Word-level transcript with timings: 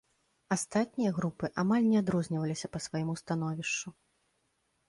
Астатнія 0.55 1.11
групы 1.17 1.45
амаль 1.63 1.85
не 1.91 1.99
адрозніваліся 2.03 2.67
па 2.79 2.81
свайму 2.87 3.13
становішчу. 3.23 3.87